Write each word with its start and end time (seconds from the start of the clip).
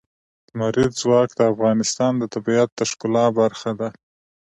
لمریز 0.51 0.91
ځواک 1.01 1.29
د 1.35 1.41
افغانستان 1.53 2.13
د 2.17 2.23
طبیعت 2.33 2.69
د 2.75 2.79
ښکلا 2.89 3.25
برخه 3.39 3.71
ده. 3.79 3.89